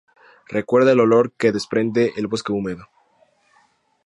[0.49, 2.87] Recuerda el olor que desprende el bosque húmedo.